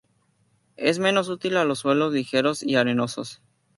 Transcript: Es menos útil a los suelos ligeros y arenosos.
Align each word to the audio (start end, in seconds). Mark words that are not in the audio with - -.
Es 0.77 0.97
menos 0.97 1.29
útil 1.29 1.57
a 1.57 1.63
los 1.63 1.77
suelos 1.77 2.11
ligeros 2.11 2.63
y 2.63 2.75
arenosos. 2.75 3.39